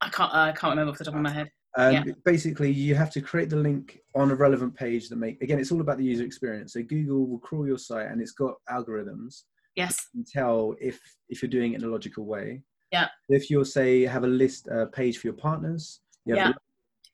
[0.00, 1.50] I can't, I can't remember off the top of my head.
[1.76, 2.04] Um, Yeah.
[2.24, 5.40] Basically, you have to create the link on a relevant page that make.
[5.42, 6.72] Again, it's all about the user experience.
[6.72, 9.42] So Google will crawl your site, and it's got algorithms
[9.74, 12.62] Yes, and tell if if you're doing it in a logical way.
[12.92, 13.08] Yeah.
[13.28, 16.52] If you're say have a list uh, page for your partners, you have Yeah.
[16.52, 16.58] the,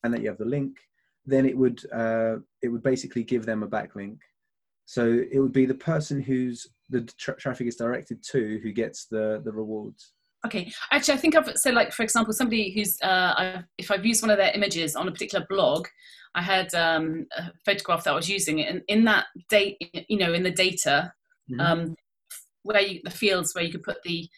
[0.04, 0.78] and that you have the link,
[1.26, 4.18] then it would uh, it would basically give them a backlink.
[4.84, 9.06] So it would be the person who's the tra- traffic is directed to who gets
[9.06, 10.12] the the rewards.
[10.44, 14.04] Okay, actually, I think I've so like for example, somebody who's uh, I've, if I've
[14.04, 15.86] used one of their images on a particular blog,
[16.34, 19.76] I had um, a photograph that I was using, and in that date,
[20.08, 21.12] you know, in the data,
[21.50, 21.60] Mhm.
[21.60, 21.96] um,
[22.62, 24.28] where you, the fields where you could put the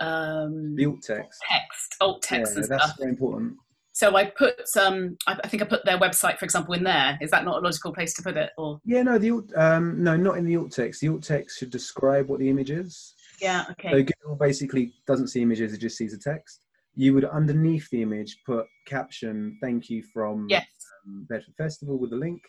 [0.00, 1.42] um, the alt text.
[1.50, 2.98] text, alt text, yeah, and that's stuff.
[2.98, 3.54] very important.
[3.92, 7.18] So I put um, I, I think I put their website, for example, in there.
[7.20, 8.50] Is that not a logical place to put it?
[8.58, 11.00] Or Yeah, no, the alt, um, no, not in the alt text.
[11.00, 13.14] The alt text should describe what the image is.
[13.40, 13.90] Yeah, okay.
[13.90, 16.60] So Google basically doesn't see images; it just sees the text.
[16.94, 20.66] You would underneath the image put caption "Thank you from yes,
[21.06, 22.42] um, Bedford Festival" with a link.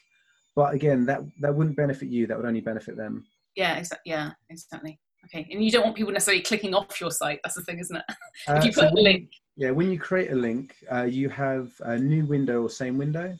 [0.55, 2.27] But again, that that wouldn't benefit you.
[2.27, 3.25] That would only benefit them.
[3.55, 4.99] yeah, exa- yeah, exactly.
[5.25, 7.39] Okay, and you don't want people necessarily clicking off your site.
[7.43, 8.03] That's the thing, isn't it?
[8.47, 11.03] Uh, if you so put a when- link, Yeah, when you create a link, uh,
[11.03, 13.35] you have a new window or same window.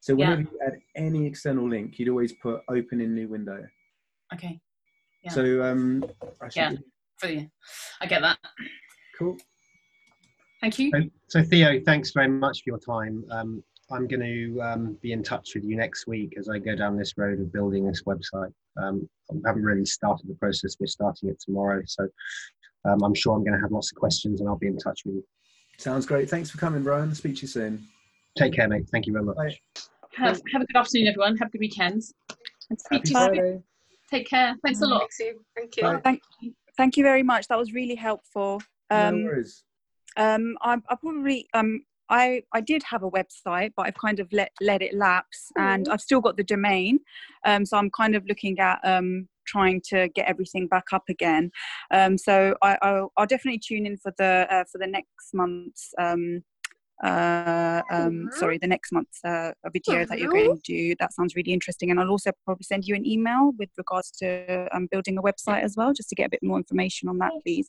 [0.00, 0.30] So Yeah.
[0.30, 3.66] whenever you add any external link, you'd always put "Open in new window."
[4.34, 4.60] okay,
[5.24, 5.30] Yeah.
[5.32, 6.04] So um,
[6.42, 6.76] I should- Yeah.
[7.20, 7.44] So yeah,
[8.00, 8.38] I get that.
[9.18, 9.36] cool.
[10.60, 10.90] Thank you.
[10.90, 13.24] So, so Theo, thanks very much for your time.
[13.30, 16.76] Um, I'm going to um, be in touch with you next week as I go
[16.76, 18.52] down this road of building this website.
[18.80, 20.76] Um, I haven't really started the process.
[20.78, 22.06] We're starting it tomorrow, so
[22.84, 25.00] um, I'm sure I'm going to have lots of questions, and I'll be in touch
[25.04, 25.24] with you.
[25.78, 26.30] Sounds great.
[26.30, 27.14] Thanks for coming, Brian.
[27.14, 27.84] Speak to you soon.
[28.38, 28.86] Take care, mate.
[28.92, 29.36] Thank you very much.
[29.36, 29.56] Bye.
[30.16, 31.36] Have, have a good afternoon, everyone.
[31.38, 32.02] Have a good weekend.
[32.68, 33.64] And speak Happy to you soon.
[34.10, 34.56] Take care.
[34.64, 35.00] Thanks a lot.
[35.00, 35.44] Thanks, you.
[35.56, 35.76] Thank
[36.42, 36.52] you.
[36.80, 37.46] Thank, you very much.
[37.48, 38.62] That was really helpful.
[38.90, 39.64] no Um, worries.
[40.16, 44.32] um, I, I probably um, I I did have a website, but I've kind of
[44.32, 46.98] let let it lapse, and I've still got the domain.
[47.44, 51.50] Um, so I'm kind of looking at um, trying to get everything back up again.
[51.90, 55.92] Um, so I, will I'll definitely tune in for the uh, for the next month's
[55.98, 56.42] um,
[57.02, 60.94] uh, um, sorry, the next month's uh, video that you're going to do.
[61.00, 61.90] That sounds really interesting.
[61.90, 65.62] And I'll also probably send you an email with regards to um, building a website
[65.62, 67.68] as well, just to get a bit more information on that, please.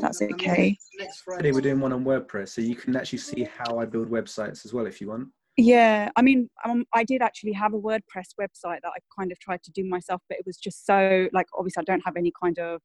[0.00, 0.78] That's okay.
[0.98, 4.10] Next Friday, we're doing one on WordPress, so you can actually see how I build
[4.10, 5.28] websites as well if you want.
[5.56, 9.38] Yeah, I mean, um, I did actually have a WordPress website that I kind of
[9.38, 12.32] tried to do myself, but it was just so like obviously I don't have any
[12.42, 12.80] kind of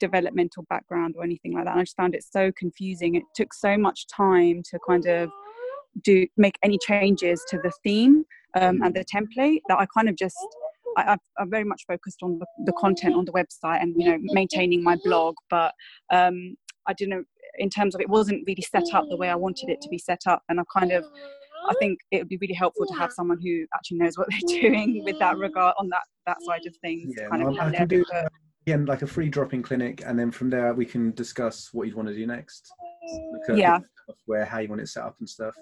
[0.00, 1.72] developmental background or anything like that.
[1.72, 3.14] And I just found it so confusing.
[3.14, 5.30] It took so much time to kind of
[6.02, 8.24] do make any changes to the theme
[8.60, 10.36] um, and the template that I kind of just
[10.96, 14.18] I, am very much focused on the, the, content on the website and you know
[14.32, 15.74] maintaining my blog, but
[16.10, 17.26] um, I didn't
[17.58, 19.98] in terms of it wasn't really set up the way I wanted it to be
[19.98, 21.04] set up, and I kind of
[21.68, 24.60] I think it would be really helpful to have someone who actually knows what they're
[24.60, 27.14] doing with that regard on that that side of things.
[27.16, 28.04] Yeah, kind of I can do
[28.66, 31.96] again like a free drop-in clinic, and then from there we can discuss what you'd
[31.96, 32.68] want to do next.
[33.54, 33.78] yeah,
[34.26, 35.54] where how you want it set up and stuff.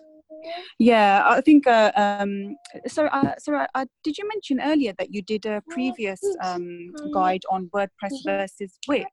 [0.79, 1.67] Yeah, I think.
[1.67, 5.63] Uh, um, so, uh, so uh, uh, did you mention earlier that you did a
[5.71, 9.09] previous um, guide on WordPress versus Wix,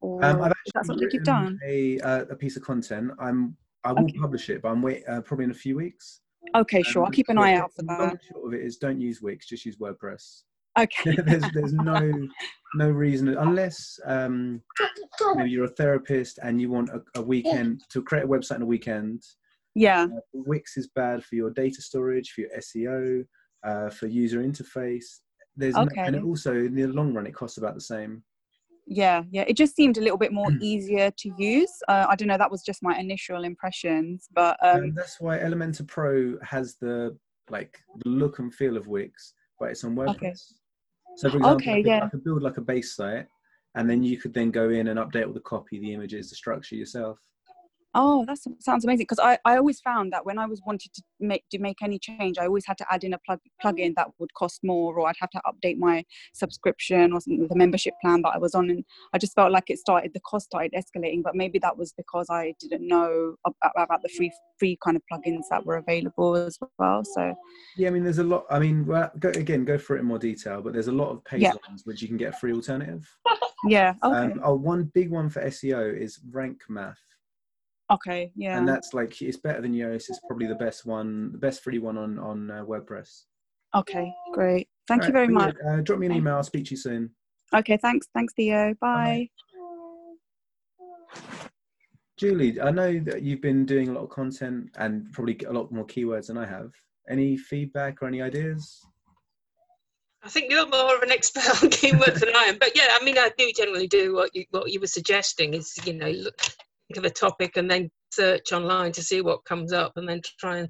[0.00, 1.58] or um, is that something you've done?
[1.66, 3.10] A, uh, a piece of content.
[3.18, 3.56] I'm.
[3.86, 4.18] I will okay.
[4.18, 6.20] publish it, but I'm wait uh, probably in a few weeks.
[6.54, 7.02] Okay, sure.
[7.02, 8.18] I'll um, keep an eye out for that.
[8.30, 9.46] Short of it is, don't use Wix.
[9.46, 10.42] Just use WordPress.
[10.78, 11.16] Okay.
[11.26, 12.12] there's there's no
[12.74, 14.60] no reason unless um,
[15.36, 18.62] maybe you're a therapist and you want a, a weekend to create a website in
[18.62, 19.22] a weekend.
[19.74, 20.04] Yeah.
[20.04, 23.24] Uh, Wix is bad for your data storage, for your SEO,
[23.64, 25.20] uh, for user interface.
[25.56, 26.02] There's okay.
[26.02, 28.22] no, and it also in the long run it costs about the same.
[28.86, 29.44] Yeah, yeah.
[29.46, 31.72] It just seemed a little bit more easier to use.
[31.88, 32.38] Uh, I don't know.
[32.38, 37.16] That was just my initial impressions, but um, that's why Elementor Pro has the
[37.50, 40.16] like the look and feel of Wix, but it's on WordPress.
[40.16, 40.34] Okay.
[41.16, 42.04] So for example, okay, I, could, yeah.
[42.04, 43.26] I could build like a base site
[43.74, 46.36] and then you could then go in and update all the copy, the images, the
[46.36, 47.18] structure yourself.
[47.94, 49.04] Oh, that sounds amazing.
[49.04, 51.98] Because I, I always found that when I was wanted to make to make any
[51.98, 55.08] change, I always had to add in a plug plugin that would cost more, or
[55.08, 58.70] I'd have to update my subscription or something, the membership plan that I was on,
[58.70, 61.22] and I just felt like it started the cost started escalating.
[61.22, 65.44] But maybe that was because I didn't know about, the free free kind of plugins
[65.50, 67.04] that were available as well.
[67.04, 67.34] So
[67.76, 68.44] yeah, I mean, there's a lot.
[68.50, 70.60] I mean, well, go, again, go for it in more detail.
[70.62, 71.52] But there's a lot of paid yeah.
[71.68, 73.08] ones which you can get a free alternative.
[73.66, 73.94] Yeah.
[74.02, 74.32] Okay.
[74.32, 77.00] Um, oh, one big one for SEO is Rank Math.
[77.92, 78.56] Okay, yeah.
[78.56, 80.08] And that's like it's better than Yoast.
[80.08, 83.24] It's probably the best one, the best free one on on uh, WordPress.
[83.74, 84.68] Okay, great.
[84.88, 85.56] Thank All you right, very much.
[85.66, 86.36] Uh, drop me an email.
[86.36, 87.10] I'll speak to you soon.
[87.54, 88.06] Okay, thanks.
[88.14, 88.74] Thanks, Theo.
[88.80, 89.28] Bye.
[91.12, 91.20] Bye.
[92.16, 95.72] Julie, I know that you've been doing a lot of content and probably a lot
[95.72, 96.70] more keywords than I have.
[97.08, 98.80] Any feedback or any ideas?
[100.22, 103.04] I think you're more of an expert on keywords than I am, but yeah, I
[103.04, 106.40] mean, I do generally do what you what you were suggesting is you know look,
[106.88, 110.20] think of a topic and then search online to see what comes up and then
[110.38, 110.68] try and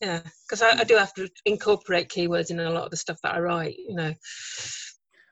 [0.00, 3.18] yeah because I, I, do have to incorporate keywords in a lot of the stuff
[3.22, 4.12] that i write you know.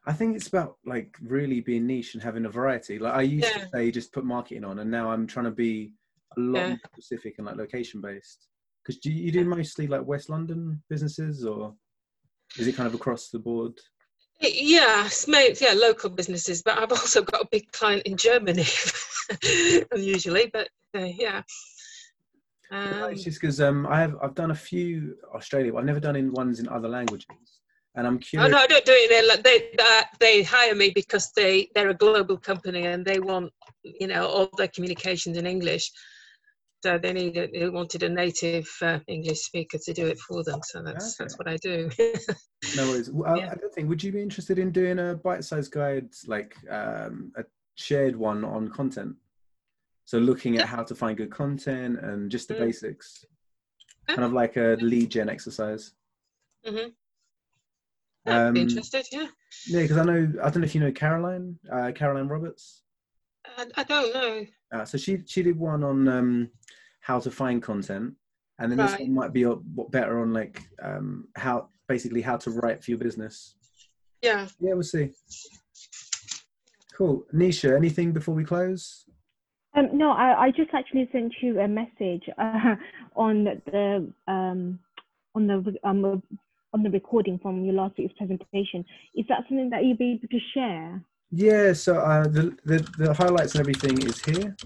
[0.06, 2.98] I think it's about like really being niche and having a variety.
[2.98, 3.64] Like i used yeah.
[3.64, 5.92] to say just put marketing on and now i'm trying to be
[6.36, 6.68] a lot yeah.
[6.68, 8.48] more specific and like location based
[8.84, 11.74] because do you, you do mostly like west london businesses or
[12.58, 13.72] is it kind of across the board
[14.40, 15.08] yeah,
[15.60, 18.64] yeah, local businesses, but I've also got a big client in Germany,
[19.96, 20.50] usually.
[20.52, 21.42] But uh, yeah,
[22.70, 26.00] um, it's just because um, I have I've done a few Australia, but I've never
[26.00, 27.26] done in ones in other languages,
[27.94, 28.48] and I'm curious.
[28.48, 29.42] Oh no, I don't do it.
[29.42, 33.52] They they uh, they hire me because they they're a global company and they want
[33.82, 35.90] you know all their communications in English.
[36.80, 40.60] So they needed, they wanted a native uh, English speaker to do it for them.
[40.62, 41.24] So that's okay.
[41.24, 41.90] that's what I do.
[42.76, 43.10] no worries.
[43.10, 43.54] Well, yeah.
[43.54, 43.88] Don't think.
[43.88, 48.68] Would you be interested in doing a bite-sized guide, like um, a shared one on
[48.68, 49.16] content?
[50.04, 52.60] So looking at how to find good content and just the mm.
[52.60, 53.24] basics,
[54.06, 55.92] kind of like a lead gen exercise.
[56.66, 58.32] Mm-hmm.
[58.32, 59.26] Um, interested, yeah.
[59.66, 62.82] Yeah, because I know I don't know if you know Caroline, uh, Caroline Roberts.
[63.56, 64.46] I, I don't know.
[64.72, 66.50] Uh, so she she did one on um,
[67.00, 68.14] how to find content,
[68.58, 68.90] and then right.
[68.90, 69.56] this one might be a,
[69.90, 73.54] better on like um, how basically how to write for your business.
[74.22, 74.48] Yeah.
[74.60, 75.10] Yeah, we'll see.
[76.96, 77.76] Cool, Nisha.
[77.76, 79.04] Anything before we close?
[79.74, 82.74] Um, no, I, I just actually sent you a message uh,
[83.14, 84.78] on the um,
[85.34, 86.22] on the um,
[86.74, 88.84] on the recording from your last week's presentation.
[89.14, 91.02] Is that something that you'd be able to share?
[91.30, 94.56] Yeah, so uh, the, the, the highlights and everything is here.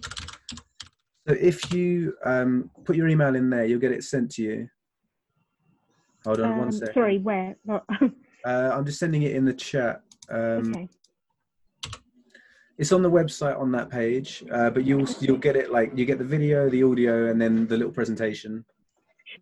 [1.26, 4.68] So if you um, put your email in there, you'll get it sent to you.
[6.24, 6.94] Hold on um, one second.
[6.94, 7.56] Sorry, where?
[7.68, 7.80] uh,
[8.44, 10.02] I'm just sending it in the chat.
[10.30, 10.88] Um, okay.
[12.78, 16.04] It's on the website on that page, uh, but you'll you'll get it like you
[16.04, 18.64] get the video, the audio, and then the little presentation.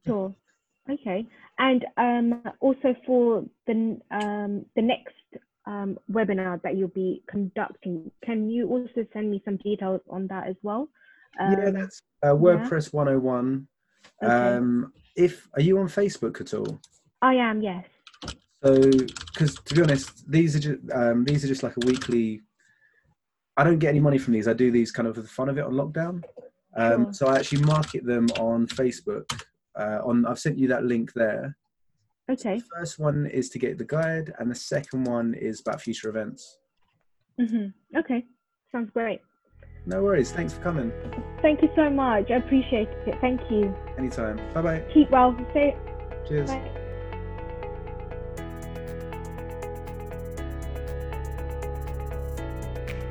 [0.07, 0.35] Sure.
[0.91, 1.27] Okay.
[1.59, 5.15] And um, also for the um, the next
[5.67, 10.49] um, webinar that you'll be conducting, can you also send me some details on that
[10.49, 10.89] as well?
[11.39, 13.67] yeah, Um, that's uh, WordPress 101.
[14.23, 14.33] Okay.
[14.33, 16.81] Um, if are you on Facebook at all?
[17.23, 17.61] I am.
[17.63, 17.85] Yes.
[18.63, 22.43] So, because to be honest, these are just um, these are just like a weekly.
[23.57, 24.49] I don't get any money from these.
[24.49, 26.23] I do these kind of for the fun of it on lockdown.
[26.77, 27.13] Um, Sure.
[27.13, 29.27] So I actually market them on Facebook.
[29.75, 31.57] Uh, on I've sent you that link there.
[32.31, 32.59] Okay.
[32.59, 36.09] The first one is to get the guide, and the second one is about future
[36.09, 36.59] events.
[37.39, 37.67] hmm
[37.97, 38.25] Okay.
[38.73, 39.21] Sounds great.
[39.87, 40.31] No worries.
[40.31, 40.93] Thanks for coming.
[41.43, 42.31] Thank you so much.
[42.31, 43.15] I appreciate it.
[43.21, 43.75] Thank you.
[43.99, 44.37] Anytime.
[44.55, 44.85] Bye bye.
[44.93, 45.35] Keep well.
[45.51, 45.77] Stay.
[46.29, 46.51] Cheers.
[46.51, 46.71] Bye.